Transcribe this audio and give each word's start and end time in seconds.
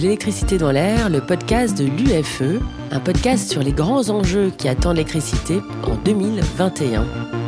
l'électricité 0.00 0.56
dans 0.58 0.72
l'air, 0.72 1.10
le 1.10 1.20
podcast 1.20 1.76
de 1.76 1.84
l'UFE, 1.84 2.60
un 2.90 3.00
podcast 3.00 3.50
sur 3.50 3.62
les 3.62 3.72
grands 3.72 4.08
enjeux 4.08 4.50
qui 4.56 4.68
attendent 4.68 4.96
l'électricité 4.96 5.60
en 5.84 5.94
2021. 6.04 7.39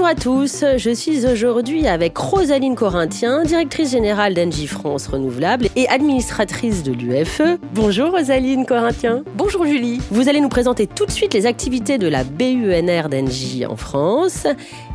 Bonjour 0.00 0.12
à 0.12 0.14
tous, 0.14 0.64
je 0.78 0.94
suis 0.94 1.26
aujourd'hui 1.26 1.86
avec 1.86 2.16
Rosaline 2.16 2.74
Corinthien, 2.74 3.42
directrice 3.42 3.90
générale 3.90 4.32
d'Engie 4.32 4.66
France 4.66 5.06
Renouvelable 5.08 5.68
et 5.76 5.86
administratrice 5.88 6.82
de 6.82 6.92
l'UFE. 6.92 7.58
Bonjour 7.74 8.10
Rosaline 8.10 8.64
Corinthien. 8.64 9.22
Bonjour 9.36 9.66
Julie. 9.66 10.00
Vous 10.10 10.30
allez 10.30 10.40
nous 10.40 10.48
présenter 10.48 10.86
tout 10.86 11.04
de 11.04 11.10
suite 11.10 11.34
les 11.34 11.44
activités 11.44 11.98
de 11.98 12.08
la 12.08 12.24
BUNR 12.24 13.10
d'Engie 13.10 13.66
en 13.66 13.76
France. 13.76 14.46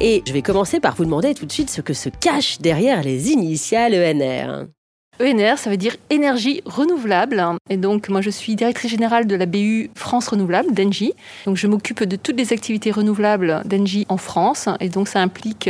Et 0.01 0.23
je 0.25 0.33
vais 0.33 0.41
commencer 0.41 0.79
par 0.79 0.95
vous 0.95 1.05
demander 1.05 1.35
tout 1.35 1.45
de 1.45 1.51
suite 1.51 1.69
ce 1.69 1.81
que 1.81 1.93
se 1.93 2.09
cache 2.09 2.57
derrière 2.57 3.03
les 3.03 3.29
initiales 3.29 3.93
ENR. 3.93 4.65
ENR, 5.21 5.57
ça 5.57 5.69
veut 5.69 5.77
dire 5.77 5.95
énergie 6.09 6.61
renouvelable. 6.65 7.43
Et 7.69 7.77
donc, 7.77 8.09
moi, 8.09 8.21
je 8.21 8.29
suis 8.29 8.55
directrice 8.55 8.91
générale 8.91 9.27
de 9.27 9.35
la 9.35 9.45
BU 9.45 9.89
France 9.95 10.27
Renouvelable, 10.27 10.73
d'Engie. 10.73 11.13
Donc, 11.45 11.57
je 11.57 11.67
m'occupe 11.67 12.03
de 12.03 12.15
toutes 12.15 12.37
les 12.37 12.53
activités 12.53 12.91
renouvelables 12.91 13.61
d'Engie 13.65 14.05
en 14.09 14.17
France. 14.17 14.67
Et 14.79 14.89
donc, 14.89 15.07
ça 15.07 15.19
implique 15.21 15.69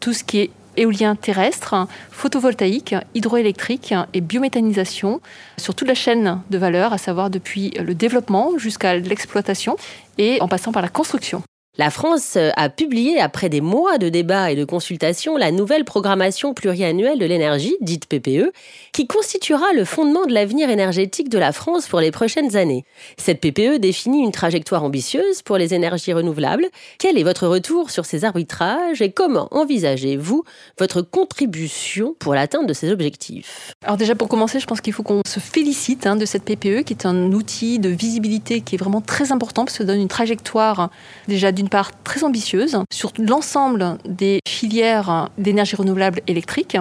tout 0.00 0.12
ce 0.12 0.22
qui 0.24 0.40
est 0.40 0.50
éolien 0.76 1.14
terrestre, 1.16 1.86
photovoltaïque, 2.10 2.94
hydroélectrique 3.14 3.94
et 4.12 4.20
biométhanisation 4.20 5.20
sur 5.56 5.74
toute 5.74 5.88
la 5.88 5.94
chaîne 5.94 6.40
de 6.50 6.58
valeur, 6.58 6.92
à 6.92 6.98
savoir 6.98 7.30
depuis 7.30 7.70
le 7.70 7.94
développement 7.94 8.58
jusqu'à 8.58 8.96
l'exploitation 8.96 9.76
et 10.18 10.40
en 10.40 10.48
passant 10.48 10.72
par 10.72 10.82
la 10.82 10.88
construction. 10.88 11.42
La 11.76 11.90
France 11.90 12.38
a 12.54 12.68
publié, 12.68 13.18
après 13.18 13.48
des 13.48 13.60
mois 13.60 13.98
de 13.98 14.08
débats 14.08 14.52
et 14.52 14.54
de 14.54 14.64
consultations, 14.64 15.36
la 15.36 15.50
nouvelle 15.50 15.84
programmation 15.84 16.54
pluriannuelle 16.54 17.18
de 17.18 17.26
l'énergie, 17.26 17.74
dite 17.80 18.06
PPE, 18.06 18.52
qui 18.92 19.08
constituera 19.08 19.72
le 19.74 19.84
fondement 19.84 20.24
de 20.24 20.32
l'avenir 20.32 20.70
énergétique 20.70 21.28
de 21.28 21.38
la 21.38 21.50
France 21.50 21.88
pour 21.88 21.98
les 21.98 22.12
prochaines 22.12 22.54
années. 22.54 22.84
Cette 23.16 23.40
PPE 23.40 23.80
définit 23.80 24.22
une 24.22 24.30
trajectoire 24.30 24.84
ambitieuse 24.84 25.42
pour 25.42 25.56
les 25.58 25.74
énergies 25.74 26.12
renouvelables. 26.12 26.66
Quel 27.00 27.18
est 27.18 27.24
votre 27.24 27.48
retour 27.48 27.90
sur 27.90 28.04
ces 28.04 28.24
arbitrages 28.24 29.02
et 29.02 29.10
comment 29.10 29.48
envisagez-vous 29.50 30.44
votre 30.78 31.02
contribution 31.02 32.14
pour 32.20 32.34
l'atteinte 32.34 32.68
de 32.68 32.72
ces 32.72 32.92
objectifs? 32.92 33.74
Alors 33.82 33.96
déjà 33.96 34.14
pour 34.14 34.28
commencer, 34.28 34.60
je 34.60 34.66
pense 34.66 34.80
qu'il 34.80 34.92
faut 34.92 35.02
qu'on 35.02 35.22
se 35.26 35.40
félicite 35.40 36.06
hein, 36.06 36.14
de 36.14 36.24
cette 36.24 36.44
PPE 36.44 36.84
qui 36.84 36.92
est 36.92 37.04
un 37.04 37.32
outil 37.32 37.80
de 37.80 37.88
visibilité 37.88 38.60
qui 38.60 38.76
est 38.76 38.78
vraiment 38.78 39.00
très 39.00 39.32
important 39.32 39.64
parce 39.64 39.82
donne 39.82 40.00
une 40.00 40.08
trajectoire 40.08 40.90
déjà 41.26 41.50
d'une 41.50 41.63
part 41.68 41.90
très 42.02 42.24
ambitieuse 42.24 42.78
sur 42.92 43.12
l'ensemble 43.18 43.98
des 44.06 44.40
filières 44.46 45.30
d'énergie 45.38 45.76
renouvelable 45.76 46.20
électrique 46.26 46.76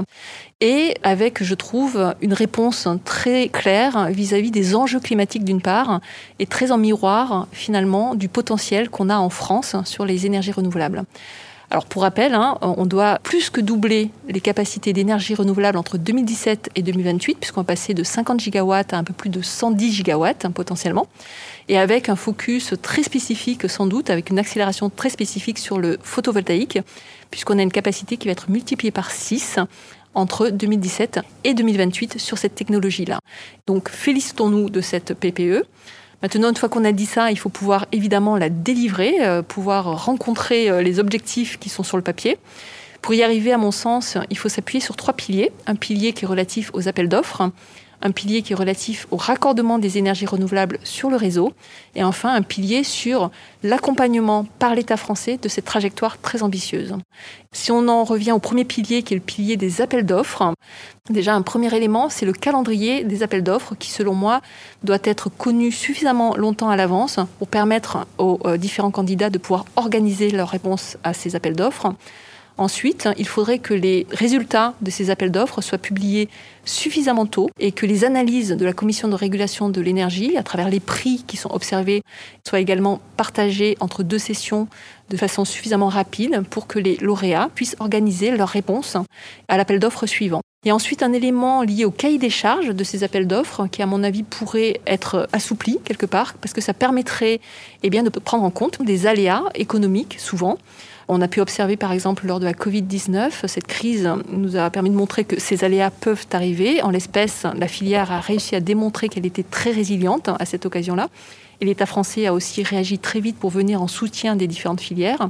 et 0.61 0.95
avec, 1.03 1.43
je 1.43 1.55
trouve, 1.55 2.13
une 2.21 2.33
réponse 2.33 2.87
très 3.03 3.49
claire 3.49 4.07
vis-à-vis 4.09 4.51
des 4.51 4.75
enjeux 4.75 4.99
climatiques 4.99 5.43
d'une 5.43 5.61
part 5.61 5.99
et 6.39 6.45
très 6.45 6.71
en 6.71 6.77
miroir 6.77 7.47
finalement 7.51 8.15
du 8.15 8.29
potentiel 8.29 8.89
qu'on 8.89 9.09
a 9.09 9.17
en 9.17 9.29
France 9.29 9.75
sur 9.85 10.05
les 10.05 10.25
énergies 10.25 10.51
renouvelables. 10.51 11.03
Alors 11.73 11.85
pour 11.85 12.03
rappel, 12.03 12.35
hein, 12.35 12.59
on 12.61 12.85
doit 12.85 13.17
plus 13.23 13.49
que 13.49 13.59
doubler 13.59 14.11
les 14.29 14.41
capacités 14.41 14.93
d'énergie 14.93 15.33
renouvelable 15.33 15.75
entre 15.79 15.97
2017 15.97 16.69
et 16.75 16.83
2028, 16.83 17.39
puisqu'on 17.39 17.61
va 17.61 17.65
passer 17.65 17.95
de 17.95 18.03
50 18.03 18.39
gigawatts 18.39 18.93
à 18.93 18.99
un 18.99 19.03
peu 19.03 19.11
plus 19.11 19.31
de 19.31 19.41
110 19.41 19.91
gigawatts 19.91 20.45
hein, 20.45 20.51
potentiellement, 20.51 21.07
et 21.69 21.79
avec 21.79 22.09
un 22.09 22.15
focus 22.15 22.75
très 22.83 23.01
spécifique 23.01 23.67
sans 23.67 23.87
doute, 23.87 24.11
avec 24.11 24.29
une 24.29 24.37
accélération 24.37 24.91
très 24.91 25.09
spécifique 25.09 25.57
sur 25.57 25.79
le 25.79 25.97
photovoltaïque, 26.03 26.77
puisqu'on 27.31 27.57
a 27.57 27.63
une 27.63 27.71
capacité 27.71 28.17
qui 28.17 28.27
va 28.27 28.33
être 28.33 28.51
multipliée 28.51 28.91
par 28.91 29.09
6 29.09 29.57
entre 30.13 30.49
2017 30.49 31.21
et 31.43 31.55
2028 31.55 32.19
sur 32.19 32.37
cette 32.37 32.53
technologie-là. 32.53 33.17
Donc 33.65 33.89
félicitons-nous 33.89 34.69
de 34.69 34.79
cette 34.79 35.15
PPE. 35.15 35.65
Maintenant, 36.23 36.49
une 36.49 36.55
fois 36.55 36.69
qu'on 36.69 36.85
a 36.85 36.93
dit 36.93 37.05
ça, 37.05 37.31
il 37.31 37.37
faut 37.37 37.49
pouvoir 37.49 37.85
évidemment 37.91 38.37
la 38.37 38.49
délivrer, 38.49 39.17
euh, 39.19 39.41
pouvoir 39.41 40.05
rencontrer 40.05 40.69
euh, 40.69 40.81
les 40.81 40.99
objectifs 40.99 41.59
qui 41.59 41.67
sont 41.67 41.83
sur 41.83 41.97
le 41.97 42.03
papier. 42.03 42.37
Pour 43.01 43.13
y 43.13 43.21
arriver, 43.21 43.51
à 43.51 43.57
mon 43.57 43.71
sens, 43.71 44.17
il 44.29 44.37
faut 44.37 44.47
s'appuyer 44.47 44.79
sur 44.79 44.95
trois 44.95 45.13
piliers. 45.13 45.51
Un 45.67 45.75
pilier 45.75 46.13
qui 46.13 46.23
est 46.23 46.27
relatif 46.27 46.71
aux 46.73 46.87
appels 46.87 47.09
d'offres, 47.09 47.51
un 48.03 48.11
pilier 48.11 48.41
qui 48.41 48.53
est 48.53 48.55
relatif 48.55 49.07
au 49.09 49.17
raccordement 49.17 49.79
des 49.79 49.97
énergies 49.97 50.25
renouvelables 50.25 50.77
sur 50.83 51.09
le 51.09 51.15
réseau, 51.15 51.53
et 51.95 52.03
enfin 52.03 52.35
un 52.35 52.41
pilier 52.41 52.83
sur 52.83 53.31
l'accompagnement 53.63 54.45
par 54.59 54.75
l'État 54.75 54.97
français 54.97 55.39
de 55.41 55.47
cette 55.47 55.65
trajectoire 55.65 56.19
très 56.19 56.43
ambitieuse. 56.43 56.95
Si 57.53 57.71
on 57.71 57.87
en 57.87 58.03
revient 58.03 58.33
au 58.33 58.39
premier 58.39 58.65
pilier, 58.65 59.03
qui 59.03 59.13
est 59.13 59.17
le 59.17 59.23
pilier 59.23 59.55
des 59.55 59.81
appels 59.81 60.05
d'offres, 60.05 60.53
déjà 61.09 61.33
un 61.33 61.41
premier 61.41 61.73
élément, 61.75 62.09
c'est 62.09 62.25
le 62.25 62.33
calendrier 62.33 63.05
des 63.05 63.23
appels 63.23 63.43
d'offres, 63.43 63.75
qui 63.75 63.89
selon 63.89 64.13
moi 64.13 64.41
doit 64.83 64.99
être 65.03 65.29
connu 65.29 65.71
suffisamment 65.71 66.35
longtemps 66.35 66.69
à 66.69 66.75
l'avance 66.75 67.19
pour 67.39 67.47
permettre 67.47 68.05
aux 68.17 68.39
euh, 68.45 68.57
différents 68.57 68.91
candidats 68.91 69.29
de 69.29 69.37
pouvoir 69.37 69.65
organiser 69.77 70.29
leur 70.29 70.49
réponse 70.49 70.97
à 71.03 71.13
ces 71.13 71.35
appels 71.35 71.55
d'offres. 71.55 71.93
Ensuite, 72.57 73.09
il 73.17 73.27
faudrait 73.27 73.57
que 73.57 73.73
les 73.73 74.05
résultats 74.11 74.75
de 74.81 74.91
ces 74.91 75.09
appels 75.09 75.31
d'offres 75.31 75.61
soient 75.61 75.79
publiés 75.79 76.29
suffisamment 76.65 77.25
tôt 77.25 77.49
et 77.59 77.71
que 77.71 77.87
les 77.87 78.05
analyses 78.05 78.49
de 78.49 78.65
la 78.65 78.73
Commission 78.73 79.07
de 79.07 79.15
régulation 79.15 79.69
de 79.69 79.81
l'énergie, 79.81 80.37
à 80.37 80.43
travers 80.43 80.69
les 80.69 80.79
prix 80.79 81.23
qui 81.25 81.35
sont 81.35 81.51
observés, 81.51 82.03
soient 82.47 82.59
également 82.59 83.01
partagées 83.17 83.75
entre 83.79 84.03
deux 84.03 84.19
sessions 84.19 84.67
de 85.09 85.17
façon 85.17 85.45
suffisamment 85.45 85.89
rapide 85.89 86.43
pour 86.49 86.67
que 86.67 86.77
les 86.77 86.97
lauréats 86.97 87.49
puissent 87.55 87.75
organiser 87.79 88.31
leur 88.31 88.49
réponse 88.49 88.97
à 89.47 89.57
l'appel 89.57 89.79
d'offres 89.79 90.05
suivant. 90.05 90.41
Il 90.63 90.69
y 90.69 90.71
a 90.71 90.75
ensuite 90.75 91.03
un 91.03 91.11
élément 91.11 91.61
lié 91.63 91.83
au 91.83 91.91
cahier 91.91 92.19
des 92.19 92.29
charges 92.29 92.73
de 92.73 92.83
ces 92.85 93.03
appels 93.03 93.27
d'offres 93.27 93.67
qui, 93.67 93.81
à 93.81 93.85
mon 93.85 94.01
avis, 94.01 94.23
pourrait 94.23 94.79
être 94.87 95.27
assoupli 95.33 95.79
quelque 95.83 96.05
part 96.05 96.35
parce 96.35 96.53
que 96.53 96.61
ça 96.61 96.73
permettrait 96.73 97.41
eh 97.81 97.89
bien, 97.89 98.03
de 98.03 98.09
prendre 98.09 98.45
en 98.45 98.49
compte 98.49 98.81
des 98.81 99.05
aléas 99.05 99.43
économiques 99.55 100.15
souvent 100.19 100.57
on 101.07 101.21
a 101.21 101.27
pu 101.27 101.41
observer 101.41 101.77
par 101.77 101.91
exemple 101.91 102.25
lors 102.27 102.39
de 102.39 102.45
la 102.45 102.53
Covid-19, 102.53 103.47
cette 103.47 103.67
crise 103.67 104.09
nous 104.29 104.55
a 104.55 104.69
permis 104.69 104.89
de 104.89 104.95
montrer 104.95 105.23
que 105.25 105.39
ces 105.39 105.63
aléas 105.63 105.91
peuvent 105.91 106.25
arriver. 106.31 106.81
En 106.81 106.89
l'espèce, 106.89 107.45
la 107.57 107.67
filière 107.67 108.11
a 108.11 108.19
réussi 108.19 108.55
à 108.55 108.59
démontrer 108.59 109.09
qu'elle 109.09 109.25
était 109.25 109.43
très 109.43 109.71
résiliente 109.71 110.29
à 110.39 110.45
cette 110.45 110.65
occasion-là. 110.65 111.09
Et 111.61 111.65
l'État 111.65 111.85
français 111.85 112.25
a 112.27 112.33
aussi 112.33 112.63
réagi 112.63 112.99
très 112.99 113.19
vite 113.19 113.37
pour 113.37 113.49
venir 113.49 113.81
en 113.81 113.87
soutien 113.87 114.35
des 114.35 114.47
différentes 114.47 114.81
filières. 114.81 115.29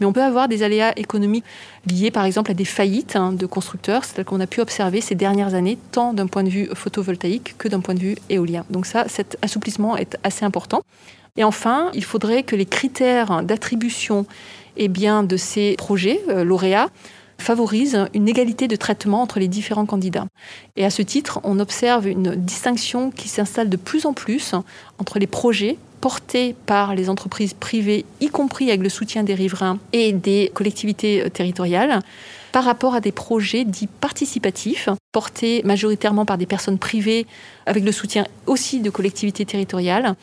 Mais 0.00 0.06
on 0.06 0.12
peut 0.12 0.22
avoir 0.22 0.48
des 0.48 0.64
aléas 0.64 0.92
économiques 0.96 1.44
liés 1.86 2.10
par 2.10 2.24
exemple 2.24 2.50
à 2.50 2.54
des 2.54 2.64
faillites 2.64 3.14
hein, 3.14 3.32
de 3.32 3.46
constructeurs, 3.46 4.04
c'est-à-dire 4.04 4.24
qu'on 4.24 4.40
a 4.40 4.48
pu 4.48 4.60
observer 4.60 5.00
ces 5.00 5.14
dernières 5.14 5.54
années, 5.54 5.78
tant 5.92 6.12
d'un 6.12 6.26
point 6.26 6.42
de 6.42 6.48
vue 6.48 6.68
photovoltaïque 6.74 7.56
que 7.56 7.68
d'un 7.68 7.78
point 7.78 7.94
de 7.94 8.00
vue 8.00 8.16
éolien. 8.28 8.64
Donc 8.70 8.86
ça, 8.86 9.04
cet 9.06 9.38
assouplissement 9.42 9.96
est 9.96 10.18
assez 10.24 10.44
important. 10.44 10.82
Et 11.36 11.44
enfin, 11.44 11.90
il 11.94 12.04
faudrait 12.04 12.42
que 12.42 12.56
les 12.56 12.66
critères 12.66 13.42
d'attribution 13.42 14.26
eh 14.76 14.88
bien, 14.88 15.22
de 15.22 15.36
ces 15.36 15.74
projets 15.76 16.20
euh, 16.28 16.44
lauréats 16.44 16.88
favorisent 17.38 18.06
une 18.14 18.28
égalité 18.28 18.68
de 18.68 18.76
traitement 18.76 19.22
entre 19.22 19.40
les 19.40 19.48
différents 19.48 19.86
candidats. 19.86 20.26
Et 20.76 20.84
à 20.84 20.90
ce 20.90 21.02
titre, 21.02 21.40
on 21.42 21.58
observe 21.58 22.06
une 22.06 22.36
distinction 22.36 23.10
qui 23.10 23.28
s'installe 23.28 23.68
de 23.68 23.76
plus 23.76 24.06
en 24.06 24.12
plus 24.12 24.54
entre 24.98 25.18
les 25.18 25.26
projets 25.26 25.76
portés 26.00 26.54
par 26.66 26.94
les 26.94 27.08
entreprises 27.08 27.54
privées, 27.54 28.04
y 28.20 28.28
compris 28.28 28.68
avec 28.68 28.82
le 28.82 28.88
soutien 28.88 29.22
des 29.22 29.34
riverains 29.34 29.78
et 29.92 30.12
des 30.12 30.50
collectivités 30.52 31.22
euh, 31.22 31.28
territoriales, 31.28 32.00
par 32.50 32.64
rapport 32.64 32.94
à 32.94 33.00
des 33.00 33.12
projets 33.12 33.64
dits 33.64 33.86
participatifs, 33.86 34.88
portés 35.12 35.62
majoritairement 35.64 36.26
par 36.26 36.38
des 36.38 36.46
personnes 36.46 36.78
privées, 36.78 37.26
avec 37.66 37.84
le 37.84 37.92
soutien 37.92 38.26
aussi 38.46 38.80
de 38.80 38.90
collectivités 38.90 39.46
territoriales, 39.46 40.16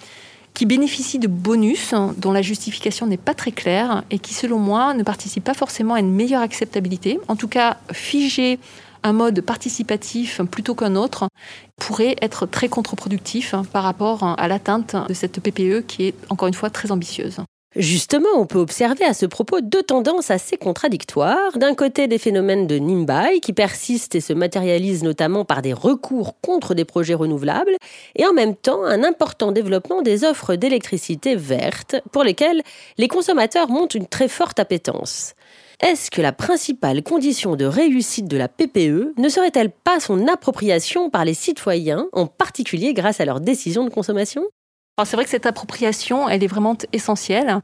qui 0.60 0.66
bénéficient 0.66 1.20
de 1.20 1.30
bonus 1.30 1.94
dont 2.18 2.34
la 2.34 2.42
justification 2.42 3.08
n'est 3.08 3.16
pas 3.16 3.34
très 3.34 3.54
claire 3.54 4.04
et 4.12 4.20
qui, 4.20 4.34
selon 4.34 4.60
moi, 4.60 4.94
ne 4.94 5.04
participent 5.04 5.46
pas 5.46 5.54
forcément 5.54 5.94
à 5.94 6.02
une 6.02 6.14
meilleure 6.14 6.42
acceptabilité. 6.42 7.18
En 7.30 7.38
tout 7.38 7.48
cas, 7.48 7.78
figer 7.94 8.60
un 9.04 9.14
mode 9.14 9.40
participatif 9.40 10.42
plutôt 10.42 10.76
qu'un 10.76 10.98
autre 10.98 11.30
pourrait 11.78 12.18
être 12.22 12.46
très 12.46 12.68
contre-productif 12.68 13.56
par 13.72 13.84
rapport 13.84 14.36
à 14.38 14.48
l'atteinte 14.50 14.98
de 15.08 15.14
cette 15.14 15.40
PPE 15.40 15.86
qui 15.88 16.08
est, 16.08 16.16
encore 16.30 16.50
une 16.50 16.54
fois, 16.54 16.70
très 16.70 16.92
ambitieuse. 16.92 17.38
Justement, 17.76 18.30
on 18.36 18.48
peut 18.48 18.58
observer 18.58 19.06
à 19.06 19.14
ce 19.14 19.28
propos 19.28 19.62
deux 19.62 19.84
tendances 19.84 20.32
assez 20.32 20.58
contradictoires. 20.58 21.56
D'un 21.56 21.76
côté, 21.76 22.08
des 22.08 22.18
phénomènes 22.18 22.66
de 22.66 22.78
Nimbai 22.78 23.42
qui 23.42 23.54
persistent 23.54 24.16
et 24.16 24.22
se 24.22 24.34
matérialisent 24.34 25.04
notamment 25.04 25.46
par 25.46 25.62
des 25.62 25.74
recours 25.74 26.40
contre 26.42 26.74
des 26.74 26.84
projets 26.84 27.14
renouvelables, 27.14 27.76
et 28.16 28.26
en 28.26 28.34
même 28.34 28.56
temps 28.56 28.84
un 28.84 29.04
important 29.04 29.52
développement 29.52 30.02
des 30.02 30.24
offres 30.24 30.56
d'électricité 30.56 31.36
verte 31.36 31.98
pour 32.12 32.24
lesquelles 32.24 32.64
les 32.98 33.08
consommateurs 33.08 33.70
montent 33.70 33.94
une 33.94 34.08
très 34.08 34.28
forte 34.30 34.60
appétence. 34.60 35.36
Est-ce 35.80 36.10
que 36.10 36.24
la 36.24 36.34
principale 36.34 37.04
condition 37.04 37.56
de 37.56 37.66
réussite 37.66 38.28
de 38.28 38.36
la 38.36 38.48
PPE 38.48 39.14
ne 39.16 39.30
serait-elle 39.30 39.70
pas 39.70 40.00
son 40.00 40.28
appropriation 40.28 41.12
par 41.12 41.24
les 41.24 41.36
citoyens, 41.36 42.08
en 42.14 42.26
particulier 42.26 42.96
grâce 42.96 43.22
à 43.22 43.26
leurs 43.26 43.42
décisions 43.42 43.86
de 43.86 43.92
consommation? 43.92 44.44
C'est 45.06 45.16
vrai 45.16 45.26
que 45.26 45.32
cette 45.32 45.46
appropriation, 45.46 46.30
elle 46.30 46.44
est 46.44 46.48
vraiment 46.48 46.78
essentielle. 46.94 47.62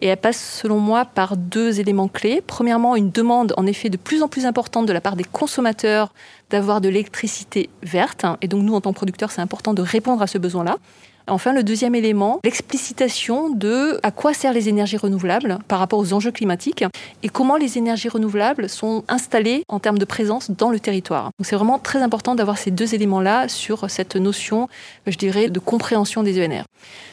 Et 0.00 0.08
elle 0.08 0.16
passe, 0.16 0.60
selon 0.60 0.78
moi, 0.80 1.04
par 1.04 1.36
deux 1.36 1.80
éléments 1.80 2.08
clés. 2.08 2.42
Premièrement, 2.46 2.96
une 2.96 3.10
demande, 3.10 3.54
en 3.56 3.64
effet, 3.64 3.88
de 3.90 3.96
plus 3.96 4.22
en 4.22 4.28
plus 4.28 4.44
importante 4.44 4.86
de 4.86 4.92
la 4.92 5.00
part 5.00 5.16
des 5.16 5.24
consommateurs 5.24 6.12
d'avoir 6.50 6.80
de 6.80 6.88
l'électricité 6.88 7.70
verte. 7.82 8.26
Et 8.42 8.48
donc, 8.48 8.64
nous, 8.64 8.74
en 8.74 8.80
tant 8.80 8.92
que 8.92 8.96
producteurs, 8.96 9.30
c'est 9.30 9.40
important 9.40 9.72
de 9.72 9.82
répondre 9.82 10.20
à 10.20 10.26
ce 10.26 10.36
besoin-là. 10.36 10.76
Enfin, 11.26 11.54
le 11.54 11.62
deuxième 11.62 11.94
élément, 11.94 12.38
l'explicitation 12.44 13.48
de 13.48 13.98
à 14.02 14.10
quoi 14.10 14.34
servent 14.34 14.54
les 14.54 14.68
énergies 14.68 14.98
renouvelables 14.98 15.58
par 15.68 15.78
rapport 15.78 15.98
aux 15.98 16.12
enjeux 16.12 16.32
climatiques 16.32 16.84
et 17.22 17.30
comment 17.30 17.56
les 17.56 17.78
énergies 17.78 18.10
renouvelables 18.10 18.68
sont 18.68 19.04
installées 19.08 19.62
en 19.68 19.78
termes 19.78 19.96
de 19.96 20.04
présence 20.04 20.50
dans 20.50 20.68
le 20.68 20.78
territoire. 20.78 21.30
C'est 21.42 21.56
vraiment 21.56 21.78
très 21.78 22.02
important 22.02 22.34
d'avoir 22.34 22.58
ces 22.58 22.70
deux 22.70 22.94
éléments-là 22.94 23.48
sur 23.48 23.88
cette 23.88 24.16
notion, 24.16 24.68
je 25.06 25.16
dirais, 25.16 25.48
de 25.48 25.58
compréhension 25.60 26.22
des 26.22 26.44
ENR. 26.44 26.64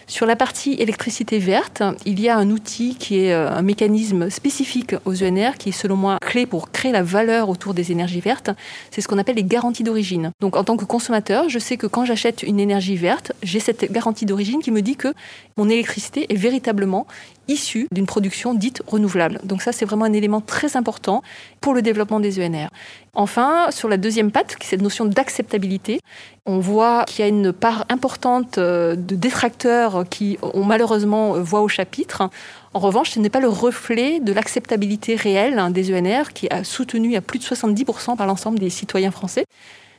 Sur 0.08 0.26
la 0.26 0.36
partie 0.36 0.74
électricité 0.74 1.40
verte, 1.40 1.82
il 2.06 2.20
y 2.20 2.28
a 2.28 2.36
un 2.36 2.50
outil 2.50 2.96
qui 2.96 3.20
est 3.20 3.34
euh, 3.34 3.50
un 3.50 3.62
mécanisme 3.62 4.30
spécifique 4.30 4.94
aux 5.06 5.24
ENR 5.24 5.52
qui 5.58 5.70
est 5.70 5.72
selon 5.72 5.96
moi 5.96 6.18
clé 6.20 6.46
pour 6.46 6.70
créer 6.72 6.92
la 6.92 7.02
valeur 7.02 7.48
autour 7.48 7.74
des 7.74 7.94
énergies 7.94 8.20
vertes. 8.20 8.50
C'est 8.90 9.00
ce 9.00 9.08
qu'on 9.08 9.18
appelle 9.20 9.38
les 9.38 9.46
garanties 9.46 9.84
d'origine. 9.84 10.32
Donc 10.42 10.58
en 10.58 10.66
tant 10.66 10.76
que 10.76 10.84
consommateur, 10.84 11.48
je 11.48 11.60
sais 11.60 11.78
que 11.78 11.88
quand 11.88 12.04
j'achète 12.04 12.44
une 12.44 12.60
énergie 12.60 12.98
verte, 12.98 13.32
j'ai 13.42 13.62
cette 13.62 13.90
garantie 13.90 14.01
d'origine 14.26 14.62
qui 14.62 14.72
me 14.72 14.82
dit 14.82 14.96
que 14.96 15.14
mon 15.58 15.70
électricité 15.70 16.32
est 16.32 16.36
véritablement 16.36 17.08
issue 17.48 17.88
d'une 17.92 18.06
production 18.06 18.54
dite 18.54 18.82
renouvelable. 18.88 19.40
Donc 19.44 19.62
ça, 19.62 19.72
c'est 19.72 19.86
vraiment 19.86 20.06
un 20.06 20.14
élément 20.14 20.42
très 20.42 20.78
important 20.78 21.22
pour 21.60 21.74
le 21.74 21.82
développement 21.82 22.20
des 22.20 22.40
ENR. 22.40 22.70
Enfin, 23.14 23.72
sur 23.72 23.90
la 23.90 23.98
deuxième 23.98 24.32
patte, 24.32 24.56
qui 24.56 24.66
est 24.66 24.70
cette 24.70 24.82
notion 24.82 25.06
d'acceptabilité, 25.06 26.00
on 26.46 26.60
voit 26.60 27.04
qu'il 27.06 27.20
y 27.20 27.26
a 27.26 27.28
une 27.28 27.52
part 27.52 27.86
importante 27.90 28.58
euh, 28.58 28.96
de 28.96 29.16
détracteurs 29.16 30.06
qui 30.10 30.38
ont 30.42 30.64
malheureusement 30.64 31.36
euh, 31.36 31.42
voix 31.42 31.62
au 31.62 31.68
chapitre. 31.68 32.30
En 32.74 32.80
revanche, 32.80 33.12
ce 33.12 33.20
n'est 33.20 33.30
pas 33.30 33.42
le 33.42 33.50
reflet 33.50 34.20
de 34.22 34.32
l'acceptabilité 34.32 35.16
réelle 35.16 35.60
hein, 35.60 35.72
des 35.72 35.94
ENR 35.94 36.32
qui 36.34 36.48
a 36.50 36.64
soutenu 36.64 37.16
à 37.16 37.22
plus 37.22 37.40
de 37.40 37.44
70% 37.44 38.16
par 38.16 38.28
l'ensemble 38.28 38.60
des 38.60 38.70
citoyens 38.70 39.12
français. 39.12 39.46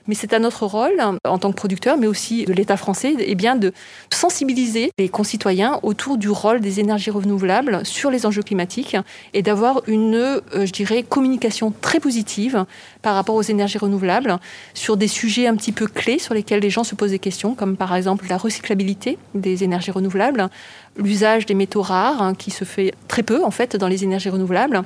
Mais 0.08 0.14
c'est 0.14 0.32
à 0.32 0.38
notre 0.38 0.66
rôle, 0.66 1.00
en 1.24 1.38
tant 1.38 1.50
que 1.50 1.56
producteur, 1.56 1.96
mais 1.96 2.06
aussi 2.06 2.44
de 2.44 2.52
l'État 2.52 2.76
français, 2.76 3.14
eh 3.18 3.34
de 3.34 3.72
sensibiliser 4.10 4.92
les 4.98 5.08
concitoyens 5.08 5.80
autour 5.82 6.16
du 6.16 6.28
rôle 6.28 6.60
des 6.60 6.80
énergies 6.80 7.10
renouvelables 7.10 7.84
sur 7.84 8.10
les 8.10 8.24
enjeux 8.24 8.42
climatiques 8.42 8.96
et 9.34 9.42
d'avoir 9.42 9.82
une, 9.88 10.14
euh, 10.14 11.02
communication 11.08 11.72
très 11.80 11.98
positive 11.98 12.64
par 13.02 13.14
rapport 13.14 13.34
aux 13.34 13.42
énergies 13.42 13.78
renouvelables 13.78 14.38
sur 14.74 14.96
des 14.96 15.08
sujets 15.08 15.46
un 15.46 15.56
petit 15.56 15.72
peu 15.72 15.86
clés 15.86 16.18
sur 16.18 16.34
lesquels 16.34 16.60
les 16.60 16.70
gens 16.70 16.84
se 16.84 16.94
posent 16.94 17.10
des 17.10 17.18
questions, 17.18 17.54
comme 17.54 17.76
par 17.76 17.94
exemple 17.94 18.26
la 18.28 18.36
recyclabilité 18.36 19.18
des 19.34 19.64
énergies 19.64 19.90
renouvelables, 19.90 20.48
l'usage 20.96 21.46
des 21.46 21.54
métaux 21.54 21.82
rares, 21.82 22.22
hein, 22.22 22.34
qui 22.34 22.50
se 22.50 22.64
fait 22.64 22.94
très 23.08 23.22
peu 23.22 23.44
en 23.44 23.50
fait 23.50 23.76
dans 23.76 23.88
les 23.88 24.04
énergies 24.04 24.30
renouvelables. 24.30 24.82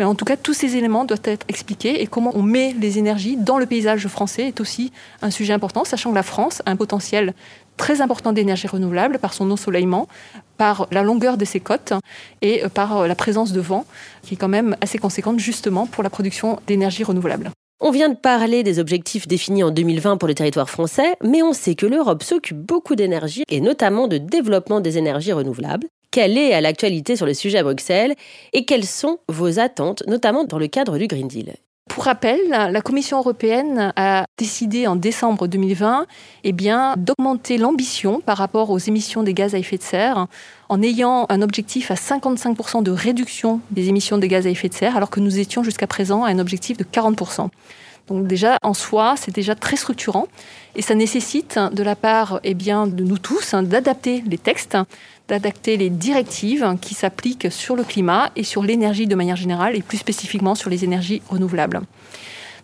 Mais 0.00 0.06
en 0.06 0.14
tout 0.14 0.24
cas, 0.24 0.38
tous 0.38 0.54
ces 0.54 0.76
éléments 0.76 1.04
doivent 1.04 1.20
être 1.24 1.44
expliqués 1.48 2.00
et 2.00 2.06
comment 2.06 2.32
on 2.34 2.42
met 2.42 2.72
les 2.72 2.96
énergies 2.96 3.36
dans 3.36 3.58
le 3.58 3.66
paysage 3.66 4.08
français 4.08 4.48
est 4.48 4.58
aussi 4.58 4.92
un 5.20 5.30
sujet 5.30 5.52
important, 5.52 5.84
sachant 5.84 6.08
que 6.08 6.14
la 6.14 6.22
France 6.22 6.62
a 6.64 6.70
un 6.70 6.76
potentiel 6.76 7.34
très 7.76 8.00
important 8.00 8.32
d'énergie 8.32 8.66
renouvelable 8.66 9.18
par 9.18 9.34
son 9.34 9.50
ensoleillement, 9.50 10.08
par 10.56 10.88
la 10.90 11.02
longueur 11.02 11.36
de 11.36 11.44
ses 11.44 11.60
côtes 11.60 11.92
et 12.40 12.62
par 12.72 13.06
la 13.06 13.14
présence 13.14 13.52
de 13.52 13.60
vent 13.60 13.84
qui 14.22 14.34
est 14.34 14.36
quand 14.38 14.48
même 14.48 14.74
assez 14.80 14.96
conséquente 14.96 15.38
justement 15.38 15.86
pour 15.86 16.02
la 16.02 16.08
production 16.08 16.58
d'énergie 16.66 17.04
renouvelable. 17.04 17.50
On 17.82 17.92
vient 17.92 18.10
de 18.10 18.16
parler 18.16 18.62
des 18.62 18.78
objectifs 18.78 19.26
définis 19.26 19.64
en 19.64 19.70
2020 19.70 20.18
pour 20.18 20.28
le 20.28 20.34
territoire 20.34 20.68
français, 20.68 21.16
mais 21.24 21.42
on 21.42 21.54
sait 21.54 21.74
que 21.74 21.86
l'Europe 21.86 22.22
s'occupe 22.22 22.58
beaucoup 22.58 22.94
d'énergie 22.94 23.44
et 23.48 23.62
notamment 23.62 24.06
de 24.06 24.18
développement 24.18 24.82
des 24.82 24.98
énergies 24.98 25.32
renouvelables. 25.32 25.86
Quelle 26.10 26.36
est 26.36 26.52
à 26.52 26.60
l'actualité 26.60 27.16
sur 27.16 27.24
le 27.24 27.32
sujet 27.32 27.56
à 27.56 27.62
Bruxelles 27.62 28.16
et 28.52 28.66
quelles 28.66 28.84
sont 28.84 29.18
vos 29.30 29.58
attentes, 29.58 30.02
notamment 30.06 30.44
dans 30.44 30.58
le 30.58 30.66
cadre 30.66 30.98
du 30.98 31.06
Green 31.06 31.26
Deal? 31.26 31.54
Pour 31.88 32.04
rappel, 32.04 32.38
la 32.50 32.82
Commission 32.82 33.18
européenne 33.18 33.92
a 33.96 34.26
décidé 34.38 34.86
en 34.86 34.94
décembre 34.94 35.48
2020 35.48 36.06
eh 36.44 36.52
d'augmenter 36.52 37.56
l'ambition 37.56 38.20
par 38.20 38.36
rapport 38.36 38.70
aux 38.70 38.78
émissions 38.78 39.22
des 39.22 39.34
gaz 39.34 39.54
à 39.54 39.58
effet 39.58 39.78
de 39.78 39.82
serre 39.82 40.26
en 40.70 40.82
ayant 40.82 41.26
un 41.28 41.42
objectif 41.42 41.90
à 41.90 41.94
55% 41.94 42.84
de 42.84 42.92
réduction 42.92 43.60
des 43.72 43.88
émissions 43.88 44.18
de 44.18 44.26
gaz 44.26 44.46
à 44.46 44.50
effet 44.50 44.68
de 44.68 44.74
serre 44.74 44.96
alors 44.96 45.10
que 45.10 45.18
nous 45.18 45.40
étions 45.40 45.64
jusqu'à 45.64 45.88
présent 45.88 46.22
à 46.22 46.30
un 46.30 46.38
objectif 46.38 46.76
de 46.76 46.84
40%. 46.84 47.48
Donc 48.06 48.28
déjà, 48.28 48.56
en 48.62 48.72
soi, 48.72 49.14
c'est 49.16 49.34
déjà 49.34 49.56
très 49.56 49.74
structurant 49.74 50.28
et 50.76 50.82
ça 50.82 50.94
nécessite 50.94 51.58
de 51.72 51.82
la 51.82 51.96
part 51.96 52.38
eh 52.44 52.54
bien, 52.54 52.86
de 52.86 53.02
nous 53.02 53.18
tous 53.18 53.52
hein, 53.52 53.64
d'adapter 53.64 54.22
les 54.24 54.38
textes, 54.38 54.78
d'adapter 55.26 55.76
les 55.76 55.90
directives 55.90 56.76
qui 56.80 56.94
s'appliquent 56.94 57.50
sur 57.50 57.74
le 57.74 57.82
climat 57.82 58.30
et 58.36 58.44
sur 58.44 58.62
l'énergie 58.62 59.08
de 59.08 59.16
manière 59.16 59.36
générale 59.36 59.74
et 59.74 59.82
plus 59.82 59.98
spécifiquement 59.98 60.54
sur 60.54 60.70
les 60.70 60.84
énergies 60.84 61.20
renouvelables. 61.28 61.80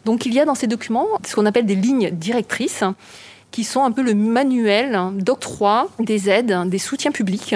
Donc 0.04 0.26
il 0.26 0.32
y 0.32 0.38
a 0.38 0.44
dans 0.44 0.54
ces 0.54 0.68
documents 0.68 1.08
ce 1.26 1.34
qu'on 1.34 1.46
appelle 1.46 1.66
des 1.66 1.74
lignes 1.74 2.10
directrices 2.10 2.84
qui 3.56 3.64
sont 3.64 3.84
un 3.84 3.90
peu 3.90 4.02
le 4.02 4.12
manuel 4.12 5.00
d'octroi 5.14 5.88
des 5.98 6.28
aides, 6.28 6.54
des 6.66 6.76
soutiens 6.76 7.10
publics 7.10 7.54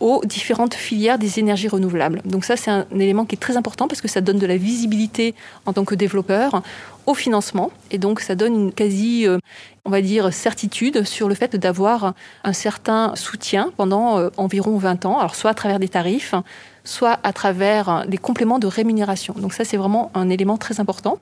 aux 0.00 0.22
différentes 0.24 0.72
filières 0.72 1.18
des 1.18 1.40
énergies 1.40 1.68
renouvelables. 1.68 2.22
Donc 2.24 2.46
ça, 2.46 2.56
c'est 2.56 2.70
un 2.70 2.86
élément 2.94 3.26
qui 3.26 3.34
est 3.34 3.38
très 3.38 3.58
important 3.58 3.86
parce 3.86 4.00
que 4.00 4.08
ça 4.08 4.22
donne 4.22 4.38
de 4.38 4.46
la 4.46 4.56
visibilité 4.56 5.34
en 5.66 5.74
tant 5.74 5.84
que 5.84 5.94
développeur 5.94 6.62
au 7.04 7.12
financement. 7.12 7.70
Et 7.90 7.98
donc 7.98 8.20
ça 8.20 8.34
donne 8.34 8.54
une 8.54 8.72
quasi, 8.72 9.28
euh, 9.28 9.36
on 9.84 9.90
va 9.90 10.00
dire, 10.00 10.32
certitude 10.32 11.04
sur 11.04 11.28
le 11.28 11.34
fait 11.34 11.54
d'avoir 11.54 12.14
un 12.44 12.54
certain 12.54 13.14
soutien 13.14 13.72
pendant 13.76 14.18
euh, 14.18 14.30
environ 14.38 14.78
20 14.78 15.04
ans, 15.04 15.18
alors 15.18 15.34
soit 15.34 15.50
à 15.50 15.54
travers 15.54 15.78
des 15.78 15.88
tarifs, 15.88 16.34
soit 16.82 17.18
à 17.24 17.34
travers 17.34 18.06
des 18.08 18.16
compléments 18.16 18.58
de 18.58 18.66
rémunération. 18.66 19.34
Donc 19.36 19.52
ça, 19.52 19.66
c'est 19.66 19.76
vraiment 19.76 20.10
un 20.14 20.30
élément 20.30 20.56
très 20.56 20.80
important. 20.80 21.18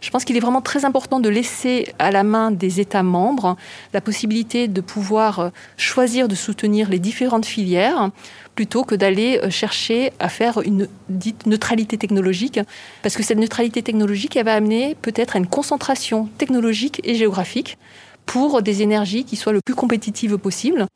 Je 0.00 0.10
pense 0.10 0.24
qu'il 0.24 0.36
est 0.36 0.40
vraiment 0.40 0.62
très 0.62 0.84
important 0.84 1.20
de 1.20 1.28
laisser 1.28 1.92
à 1.98 2.10
la 2.10 2.22
main 2.22 2.50
des 2.50 2.80
États 2.80 3.02
membres 3.02 3.56
la 3.92 4.00
possibilité 4.00 4.66
de 4.66 4.80
pouvoir 4.80 5.40
euh, 5.40 5.50
choisir 5.76 6.26
de 6.26 6.34
soutenir 6.34 6.88
les 6.88 6.98
différentes 6.98 7.46
filières 7.46 8.10
plutôt 8.54 8.84
que 8.84 8.94
d'aller 8.94 9.40
euh, 9.42 9.50
chercher 9.50 10.12
à 10.18 10.28
faire 10.28 10.60
une 10.62 10.88
dite 11.08 11.46
neutralité 11.46 11.98
technologique, 11.98 12.60
parce 13.02 13.16
que 13.16 13.22
cette 13.22 13.38
neutralité 13.38 13.82
technologique, 13.82 14.36
elle 14.36 14.46
va 14.46 14.54
amener 14.54 14.96
peut-être 15.02 15.36
à 15.36 15.38
une 15.38 15.46
concentration 15.46 16.28
technologique 16.38 17.00
et 17.04 17.14
géographique 17.14 17.78
pour 18.26 18.62
des 18.62 18.82
énergies 18.82 19.24
qui 19.24 19.36
soient 19.36 19.52
le 19.52 19.60
plus 19.60 19.74
compétitives 19.74 20.38
possible. 20.38 20.86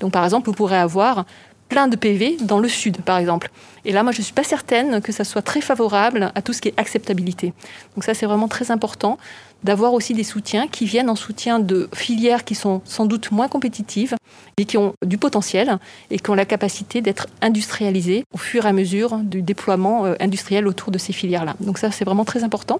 Donc 0.00 0.12
par 0.12 0.24
exemple, 0.24 0.46
vous 0.46 0.54
pourrez 0.54 0.76
avoir 0.76 1.24
plein 1.68 1.88
de 1.88 1.96
PV 1.96 2.36
dans 2.40 2.58
le 2.58 2.68
sud, 2.68 3.02
par 3.02 3.18
exemple. 3.18 3.50
Et 3.84 3.92
là, 3.92 4.02
moi, 4.02 4.12
je 4.12 4.18
ne 4.18 4.24
suis 4.24 4.32
pas 4.32 4.44
certaine 4.44 5.00
que 5.00 5.12
ça 5.12 5.24
soit 5.24 5.42
très 5.42 5.60
favorable 5.60 6.32
à 6.34 6.42
tout 6.42 6.52
ce 6.52 6.60
qui 6.60 6.68
est 6.68 6.74
acceptabilité. 6.76 7.52
Donc 7.94 8.04
ça, 8.04 8.14
c'est 8.14 8.26
vraiment 8.26 8.48
très 8.48 8.70
important 8.70 9.18
d'avoir 9.62 9.94
aussi 9.94 10.12
des 10.12 10.24
soutiens 10.24 10.68
qui 10.68 10.84
viennent 10.84 11.08
en 11.08 11.16
soutien 11.16 11.58
de 11.58 11.88
filières 11.94 12.44
qui 12.44 12.54
sont 12.54 12.82
sans 12.84 13.06
doute 13.06 13.30
moins 13.32 13.48
compétitives 13.48 14.14
et 14.58 14.66
qui 14.66 14.76
ont 14.76 14.94
du 15.04 15.16
potentiel 15.16 15.78
et 16.10 16.18
qui 16.18 16.30
ont 16.30 16.34
la 16.34 16.44
capacité 16.44 17.00
d'être 17.00 17.26
industrialisées 17.40 18.24
au 18.32 18.38
fur 18.38 18.66
et 18.66 18.68
à 18.68 18.72
mesure 18.72 19.16
du 19.18 19.42
déploiement 19.42 20.04
euh, 20.04 20.14
industriel 20.20 20.66
autour 20.66 20.90
de 20.90 20.98
ces 20.98 21.14
filières-là. 21.14 21.56
Donc 21.60 21.78
ça, 21.78 21.90
c'est 21.90 22.04
vraiment 22.04 22.26
très 22.26 22.44
important. 22.44 22.78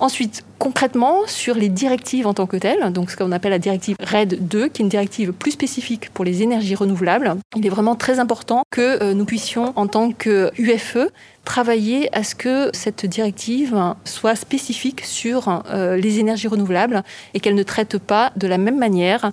Ensuite, 0.00 0.44
concrètement, 0.60 1.26
sur 1.26 1.56
les 1.56 1.68
directives 1.68 2.28
en 2.28 2.34
tant 2.34 2.46
que 2.46 2.56
telles, 2.56 2.92
donc 2.92 3.10
ce 3.10 3.16
qu'on 3.16 3.32
appelle 3.32 3.50
la 3.50 3.58
directive 3.58 3.96
RED 4.00 4.46
2, 4.46 4.68
qui 4.68 4.82
est 4.82 4.84
une 4.84 4.88
directive 4.88 5.32
plus 5.32 5.50
spécifique 5.50 6.10
pour 6.10 6.24
les 6.24 6.42
énergies 6.42 6.76
renouvelables, 6.76 7.34
il 7.56 7.66
est 7.66 7.70
vraiment 7.70 7.96
très 7.96 8.20
important 8.20 8.62
que 8.70 9.02
euh, 9.02 9.14
nous 9.14 9.24
puissions, 9.24 9.72
en 9.74 9.88
tant 9.88 10.12
que 10.12 10.52
UFE, 10.56 11.10
travailler 11.44 12.14
à 12.16 12.22
ce 12.22 12.36
que 12.36 12.70
cette 12.72 13.06
directive 13.06 13.76
soit 14.04 14.36
spécifique 14.36 15.04
sur 15.04 15.62
euh, 15.70 15.96
les 15.96 16.20
énergies 16.20 16.48
renouvelables 16.48 17.02
et 17.34 17.40
qu'elle 17.40 17.56
ne 17.56 17.62
traite 17.64 17.98
pas 17.98 18.32
de 18.36 18.46
la 18.46 18.58
même 18.58 18.78
manière 18.78 19.32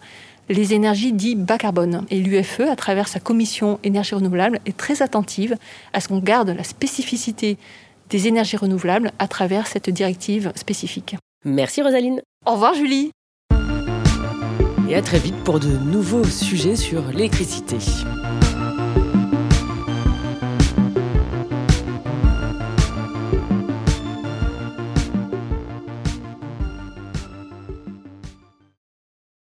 les 0.49 0.73
énergies 0.73 1.11
dites 1.11 1.43
bas 1.43 1.57
carbone. 1.57 2.05
Et 2.09 2.19
l'UFE, 2.19 2.61
à 2.61 2.75
travers 2.75 3.07
sa 3.07 3.19
commission 3.19 3.79
énergie 3.83 4.15
renouvelable, 4.15 4.59
est 4.65 4.77
très 4.77 5.01
attentive 5.01 5.57
à 5.93 5.99
ce 5.99 6.07
qu'on 6.07 6.19
garde 6.19 6.49
la 6.49 6.63
spécificité 6.63 7.57
des 8.09 8.27
énergies 8.27 8.57
renouvelables 8.57 9.11
à 9.19 9.27
travers 9.27 9.67
cette 9.67 9.89
directive 9.89 10.51
spécifique. 10.55 11.15
Merci 11.43 11.81
Rosaline. 11.81 12.21
Au 12.45 12.53
revoir 12.53 12.73
Julie. 12.73 13.11
Et 14.87 14.95
à 14.95 15.01
très 15.01 15.19
vite 15.19 15.35
pour 15.43 15.59
de 15.59 15.67
nouveaux 15.67 16.25
sujets 16.25 16.75
sur 16.75 17.01
l'électricité. 17.11 17.77